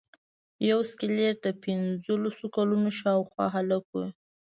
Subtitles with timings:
[0.69, 3.95] یو سکلیټ د پنځلسو کلونو شاوخوا هلک و.